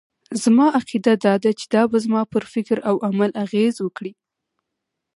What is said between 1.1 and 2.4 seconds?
دا ده چې دا به زما